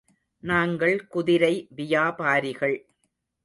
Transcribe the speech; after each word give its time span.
நாங்கள் 0.43 1.07
குதிரை 1.07 1.67
வியாபாரிகள். 1.69 2.77